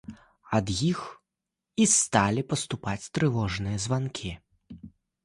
[0.59, 0.99] Ад іх
[1.85, 4.31] і сталі паступаць трывожныя званкі.